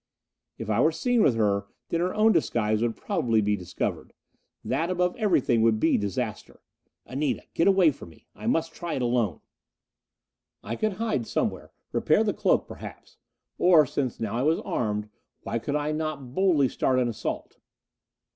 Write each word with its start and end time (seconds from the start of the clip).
If 0.57 0.67
I 0.67 0.79
were 0.81 0.91
seen 0.91 1.21
with 1.21 1.35
her, 1.35 1.67
then 1.89 1.99
her 1.99 2.15
own 2.15 2.31
disguise 2.31 2.81
would 2.81 2.95
probably 2.95 3.39
be 3.39 3.55
discovered. 3.55 4.13
That 4.65 4.89
above 4.89 5.15
everything 5.17 5.61
would 5.61 5.79
be 5.79 5.95
disaster! 5.95 6.63
"Anita, 7.05 7.43
get 7.53 7.67
away 7.67 7.91
from 7.91 8.09
me! 8.09 8.25
I 8.33 8.47
must 8.47 8.73
try 8.73 8.95
it 8.95 9.03
alone!" 9.03 9.41
I 10.63 10.75
could 10.75 10.93
hide 10.93 11.27
somewhere, 11.27 11.71
repair 11.91 12.23
the 12.23 12.33
cloak 12.33 12.67
perhaps. 12.67 13.17
Or, 13.59 13.85
since 13.85 14.19
now 14.19 14.33
I 14.33 14.41
was 14.41 14.59
armed, 14.61 15.07
why 15.43 15.59
could 15.59 15.75
I 15.75 15.91
not 15.91 16.33
boldly 16.33 16.67
start 16.67 16.97
an 16.97 17.07
assault? 17.07 17.59